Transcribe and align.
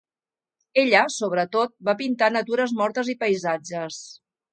Ella, 0.83 1.01
sobretot 1.15 1.75
va 1.89 1.95
pintar 1.99 2.29
natures 2.37 2.73
mortes 2.79 3.13
i 3.15 3.15
paisatges. 3.25 4.01